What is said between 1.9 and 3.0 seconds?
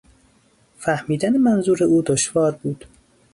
دشوار بود.